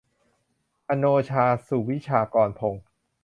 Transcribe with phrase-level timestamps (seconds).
[0.89, 2.85] อโนชา สุวิชากรพงศ์